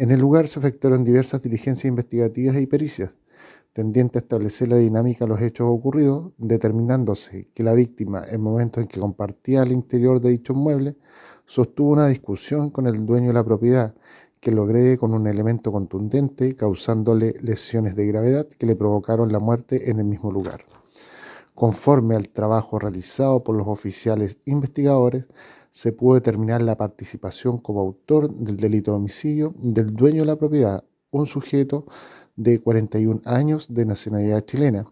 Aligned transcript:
En 0.00 0.10
el 0.10 0.18
lugar 0.18 0.48
se 0.48 0.60
efectuaron 0.60 1.04
diversas 1.04 1.42
diligencias 1.42 1.84
investigativas 1.84 2.56
y 2.56 2.64
pericias, 2.64 3.18
tendientes 3.74 4.22
a 4.22 4.24
establecer 4.24 4.68
la 4.68 4.78
dinámica 4.78 5.26
de 5.26 5.28
los 5.28 5.42
hechos 5.42 5.66
ocurridos, 5.68 6.32
determinándose 6.38 7.50
que 7.52 7.62
la 7.62 7.74
víctima, 7.74 8.24
en 8.26 8.40
momentos 8.40 8.82
en 8.82 8.88
que 8.88 8.98
compartía 8.98 9.62
el 9.62 9.72
interior 9.72 10.18
de 10.18 10.30
dichos 10.30 10.56
muebles, 10.56 10.94
sostuvo 11.44 11.90
una 11.90 12.08
discusión 12.08 12.70
con 12.70 12.86
el 12.86 13.04
dueño 13.04 13.26
de 13.26 13.34
la 13.34 13.44
propiedad, 13.44 13.94
que 14.40 14.52
lo 14.52 14.62
agrede 14.62 14.96
con 14.96 15.12
un 15.12 15.26
elemento 15.26 15.70
contundente, 15.70 16.56
causándole 16.56 17.34
lesiones 17.42 17.94
de 17.94 18.06
gravedad 18.06 18.48
que 18.48 18.64
le 18.64 18.76
provocaron 18.76 19.30
la 19.30 19.38
muerte 19.38 19.90
en 19.90 19.98
el 19.98 20.06
mismo 20.06 20.32
lugar. 20.32 20.64
Conforme 21.54 22.14
al 22.16 22.30
trabajo 22.30 22.78
realizado 22.78 23.44
por 23.44 23.54
los 23.54 23.68
oficiales 23.68 24.38
investigadores, 24.46 25.26
se 25.70 25.92
pudo 25.92 26.14
determinar 26.14 26.62
la 26.62 26.76
participación 26.76 27.58
como 27.58 27.80
autor 27.80 28.32
del 28.32 28.56
delito 28.56 28.90
de 28.90 28.96
homicidio 28.98 29.54
del 29.58 29.94
dueño 29.94 30.22
de 30.22 30.26
la 30.26 30.36
propiedad, 30.36 30.84
un 31.10 31.26
sujeto 31.26 31.86
de 32.36 32.58
41 32.60 33.20
años 33.24 33.72
de 33.72 33.86
nacionalidad 33.86 34.44
chilena, 34.44 34.84